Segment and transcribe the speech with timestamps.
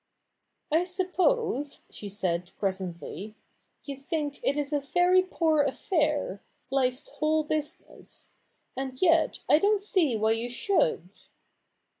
[0.71, 3.35] 'I suppose,' she said presently,'
[3.85, 8.31] you think it is a very poor affair— life's whole business.
[8.75, 11.09] And yet I don't see why you should.'